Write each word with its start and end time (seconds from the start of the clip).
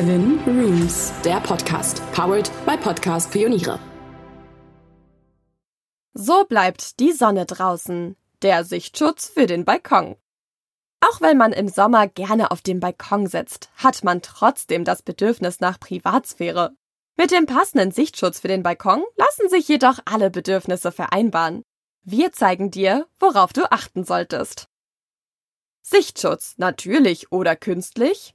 Seven 0.00 0.40
Rooms, 0.46 1.12
der 1.26 1.40
Podcast, 1.40 2.00
powered 2.12 2.50
by 2.64 2.74
Podcast 2.78 3.30
Pioniere. 3.30 3.78
So 6.14 6.44
bleibt 6.44 7.00
die 7.00 7.12
Sonne 7.12 7.44
draußen, 7.44 8.16
der 8.40 8.64
Sichtschutz 8.64 9.28
für 9.28 9.44
den 9.44 9.66
Balkon. 9.66 10.16
Auch 11.02 11.20
wenn 11.20 11.36
man 11.36 11.52
im 11.52 11.68
Sommer 11.68 12.08
gerne 12.08 12.50
auf 12.50 12.62
dem 12.62 12.80
Balkon 12.80 13.26
sitzt, 13.26 13.68
hat 13.76 14.02
man 14.02 14.22
trotzdem 14.22 14.86
das 14.86 15.02
Bedürfnis 15.02 15.60
nach 15.60 15.78
Privatsphäre. 15.78 16.72
Mit 17.18 17.30
dem 17.30 17.44
passenden 17.44 17.90
Sichtschutz 17.90 18.40
für 18.40 18.48
den 18.48 18.62
Balkon 18.62 19.04
lassen 19.16 19.50
sich 19.50 19.68
jedoch 19.68 19.98
alle 20.06 20.30
Bedürfnisse 20.30 20.92
vereinbaren. 20.92 21.62
Wir 22.04 22.32
zeigen 22.32 22.70
dir, 22.70 23.06
worauf 23.18 23.52
du 23.52 23.70
achten 23.70 24.04
solltest. 24.04 24.66
Sichtschutz, 25.82 26.54
natürlich 26.56 27.30
oder 27.32 27.54
künstlich? 27.54 28.34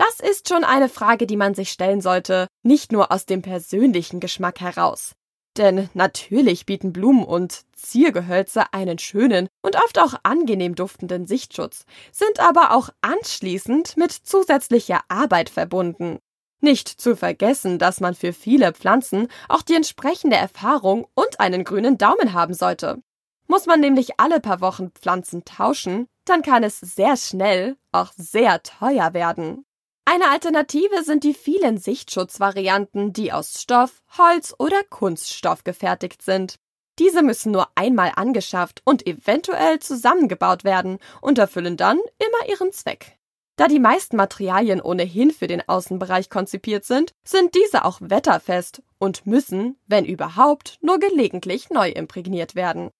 Das 0.00 0.18
ist 0.18 0.48
schon 0.48 0.64
eine 0.64 0.88
Frage, 0.88 1.26
die 1.26 1.36
man 1.36 1.54
sich 1.54 1.70
stellen 1.70 2.00
sollte, 2.00 2.46
nicht 2.62 2.90
nur 2.90 3.12
aus 3.12 3.26
dem 3.26 3.42
persönlichen 3.42 4.18
Geschmack 4.18 4.58
heraus. 4.62 5.12
Denn 5.58 5.90
natürlich 5.92 6.64
bieten 6.64 6.94
Blumen 6.94 7.22
und 7.22 7.66
Ziergehölze 7.76 8.72
einen 8.72 8.98
schönen 8.98 9.48
und 9.60 9.76
oft 9.76 9.98
auch 9.98 10.14
angenehm 10.22 10.74
duftenden 10.74 11.26
Sichtschutz, 11.26 11.84
sind 12.12 12.40
aber 12.40 12.74
auch 12.74 12.88
anschließend 13.02 13.98
mit 13.98 14.10
zusätzlicher 14.10 15.02
Arbeit 15.08 15.50
verbunden. 15.50 16.18
Nicht 16.62 16.88
zu 16.88 17.14
vergessen, 17.14 17.78
dass 17.78 18.00
man 18.00 18.14
für 18.14 18.32
viele 18.32 18.72
Pflanzen 18.72 19.28
auch 19.50 19.60
die 19.60 19.74
entsprechende 19.74 20.36
Erfahrung 20.36 21.08
und 21.14 21.40
einen 21.40 21.62
grünen 21.62 21.98
Daumen 21.98 22.32
haben 22.32 22.54
sollte. 22.54 23.02
Muss 23.48 23.66
man 23.66 23.80
nämlich 23.80 24.18
alle 24.18 24.40
paar 24.40 24.62
Wochen 24.62 24.92
Pflanzen 24.92 25.44
tauschen, 25.44 26.06
dann 26.24 26.40
kann 26.40 26.62
es 26.62 26.80
sehr 26.80 27.18
schnell 27.18 27.76
auch 27.92 28.12
sehr 28.16 28.62
teuer 28.62 29.12
werden. 29.12 29.66
Eine 30.04 30.30
Alternative 30.30 31.04
sind 31.04 31.24
die 31.24 31.34
vielen 31.34 31.78
Sichtschutzvarianten, 31.78 33.12
die 33.12 33.32
aus 33.32 33.60
Stoff, 33.60 34.02
Holz 34.18 34.54
oder 34.58 34.82
Kunststoff 34.88 35.62
gefertigt 35.62 36.22
sind. 36.22 36.56
Diese 36.98 37.22
müssen 37.22 37.52
nur 37.52 37.68
einmal 37.76 38.12
angeschafft 38.16 38.82
und 38.84 39.06
eventuell 39.06 39.78
zusammengebaut 39.78 40.64
werden 40.64 40.98
und 41.20 41.38
erfüllen 41.38 41.76
dann 41.76 41.98
immer 42.18 42.50
ihren 42.50 42.72
Zweck. 42.72 43.18
Da 43.56 43.68
die 43.68 43.78
meisten 43.78 44.16
Materialien 44.16 44.80
ohnehin 44.80 45.30
für 45.30 45.46
den 45.46 45.66
Außenbereich 45.68 46.30
konzipiert 46.30 46.84
sind, 46.84 47.12
sind 47.24 47.54
diese 47.54 47.84
auch 47.84 48.00
wetterfest 48.00 48.82
und 48.98 49.26
müssen, 49.26 49.78
wenn 49.86 50.06
überhaupt, 50.06 50.78
nur 50.80 50.98
gelegentlich 50.98 51.68
neu 51.68 51.90
imprägniert 51.90 52.54
werden. 52.54 52.90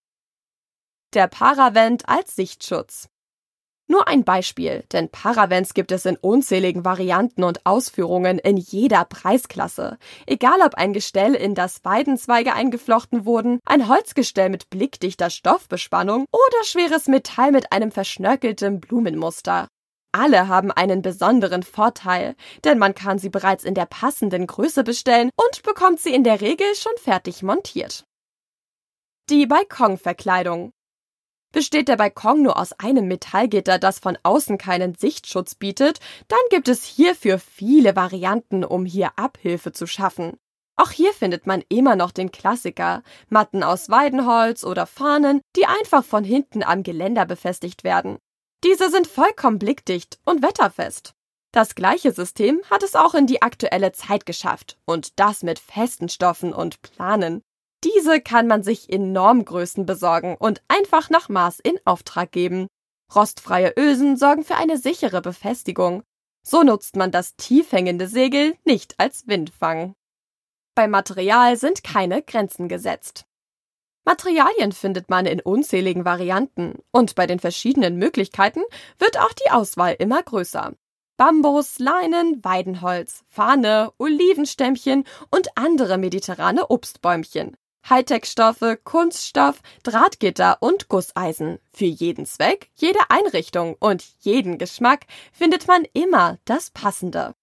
Der 1.14 1.28
Paravent 1.28 2.08
als 2.08 2.36
Sichtschutz. 2.36 3.08
Nur 3.90 4.06
ein 4.06 4.22
Beispiel, 4.22 4.84
denn 4.92 5.08
Paravents 5.08 5.74
gibt 5.74 5.90
es 5.90 6.06
in 6.06 6.14
unzähligen 6.16 6.84
Varianten 6.84 7.42
und 7.42 7.66
Ausführungen 7.66 8.38
in 8.38 8.56
jeder 8.56 9.04
Preisklasse. 9.04 9.98
Egal 10.26 10.60
ob 10.64 10.76
ein 10.76 10.92
Gestell, 10.92 11.34
in 11.34 11.56
das 11.56 11.84
Weidenzweige 11.84 12.52
eingeflochten 12.52 13.24
wurden, 13.24 13.58
ein 13.64 13.88
Holzgestell 13.88 14.48
mit 14.48 14.70
blickdichter 14.70 15.28
Stoffbespannung 15.28 16.26
oder 16.30 16.64
schweres 16.64 17.08
Metall 17.08 17.50
mit 17.50 17.72
einem 17.72 17.90
verschnörkelten 17.90 18.78
Blumenmuster. 18.78 19.66
Alle 20.12 20.46
haben 20.46 20.70
einen 20.70 21.02
besonderen 21.02 21.64
Vorteil, 21.64 22.36
denn 22.62 22.78
man 22.78 22.94
kann 22.94 23.18
sie 23.18 23.28
bereits 23.28 23.64
in 23.64 23.74
der 23.74 23.86
passenden 23.86 24.46
Größe 24.46 24.84
bestellen 24.84 25.30
und 25.34 25.64
bekommt 25.64 25.98
sie 25.98 26.14
in 26.14 26.22
der 26.22 26.40
Regel 26.40 26.76
schon 26.76 26.96
fertig 26.96 27.42
montiert. 27.42 28.04
Die 29.30 29.46
Balkonverkleidung. 29.46 30.70
Besteht 31.52 31.88
der 31.88 31.96
Balkon 31.96 32.42
nur 32.42 32.58
aus 32.58 32.72
einem 32.74 33.08
Metallgitter, 33.08 33.78
das 33.78 33.98
von 33.98 34.16
außen 34.22 34.56
keinen 34.56 34.94
Sichtschutz 34.94 35.56
bietet, 35.56 35.98
dann 36.28 36.38
gibt 36.50 36.68
es 36.68 36.84
hierfür 36.84 37.38
viele 37.38 37.96
Varianten, 37.96 38.64
um 38.64 38.84
hier 38.84 39.18
Abhilfe 39.18 39.72
zu 39.72 39.86
schaffen. 39.86 40.38
Auch 40.76 40.92
hier 40.92 41.12
findet 41.12 41.46
man 41.46 41.62
immer 41.68 41.96
noch 41.96 42.12
den 42.12 42.30
Klassiker, 42.30 43.02
Matten 43.28 43.62
aus 43.62 43.90
Weidenholz 43.90 44.64
oder 44.64 44.86
Fahnen, 44.86 45.42
die 45.56 45.66
einfach 45.66 46.04
von 46.04 46.24
hinten 46.24 46.62
am 46.62 46.82
Geländer 46.82 47.26
befestigt 47.26 47.84
werden. 47.84 48.18
Diese 48.64 48.88
sind 48.88 49.06
vollkommen 49.06 49.58
blickdicht 49.58 50.18
und 50.24 50.42
wetterfest. 50.42 51.14
Das 51.52 51.74
gleiche 51.74 52.12
System 52.12 52.62
hat 52.70 52.84
es 52.84 52.94
auch 52.94 53.14
in 53.14 53.26
die 53.26 53.42
aktuelle 53.42 53.92
Zeit 53.92 54.24
geschafft 54.24 54.78
und 54.84 55.18
das 55.18 55.42
mit 55.42 55.58
festen 55.58 56.08
Stoffen 56.08 56.52
und 56.52 56.80
Planen. 56.80 57.42
Diese 57.82 58.20
kann 58.20 58.46
man 58.46 58.62
sich 58.62 58.90
in 58.90 59.12
Normgrößen 59.12 59.86
besorgen 59.86 60.36
und 60.36 60.62
einfach 60.68 61.08
nach 61.08 61.28
Maß 61.28 61.60
in 61.60 61.78
Auftrag 61.84 62.30
geben. 62.30 62.66
Rostfreie 63.14 63.72
Ösen 63.76 64.16
sorgen 64.16 64.44
für 64.44 64.56
eine 64.56 64.76
sichere 64.76 65.22
Befestigung. 65.22 66.02
So 66.46 66.62
nutzt 66.62 66.96
man 66.96 67.10
das 67.10 67.36
tief 67.36 67.72
hängende 67.72 68.06
Segel 68.06 68.56
nicht 68.64 68.94
als 68.98 69.26
Windfang. 69.26 69.94
Beim 70.74 70.90
Material 70.90 71.56
sind 71.56 71.82
keine 71.82 72.22
Grenzen 72.22 72.68
gesetzt. 72.68 73.24
Materialien 74.04 74.72
findet 74.72 75.10
man 75.10 75.26
in 75.26 75.40
unzähligen 75.40 76.04
Varianten 76.04 76.78
und 76.90 77.14
bei 77.14 77.26
den 77.26 77.38
verschiedenen 77.38 77.96
Möglichkeiten 77.96 78.62
wird 78.98 79.18
auch 79.18 79.32
die 79.32 79.50
Auswahl 79.50 79.94
immer 79.98 80.22
größer. 80.22 80.74
Bambus, 81.16 81.78
Leinen, 81.78 82.42
Weidenholz, 82.42 83.24
Fahne, 83.28 83.92
Olivenstämmchen 83.98 85.04
und 85.30 85.48
andere 85.58 85.98
mediterrane 85.98 86.70
Obstbäumchen. 86.70 87.56
Hightech-Stoffe, 87.88 88.78
Kunststoff, 88.82 89.60
Drahtgitter 89.82 90.58
und 90.60 90.88
Gusseisen. 90.88 91.58
Für 91.72 91.86
jeden 91.86 92.26
Zweck, 92.26 92.70
jede 92.74 93.00
Einrichtung 93.08 93.76
und 93.78 94.04
jeden 94.20 94.58
Geschmack 94.58 95.06
findet 95.32 95.66
man 95.66 95.84
immer 95.92 96.38
das 96.44 96.70
Passende. 96.70 97.34